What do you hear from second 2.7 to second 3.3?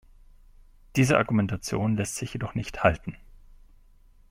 halten.